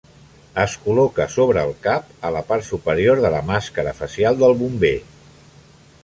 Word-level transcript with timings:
Es 0.61 0.75
col·loca 0.85 1.25
sobre 1.33 1.65
el 1.67 1.73
cap, 1.83 2.07
a 2.29 2.31
la 2.37 2.41
part 2.47 2.65
superior 2.69 3.21
de 3.25 3.31
la 3.35 3.41
màscara 3.53 3.93
facial 4.01 4.39
del 4.45 4.57
bomber. 4.63 4.95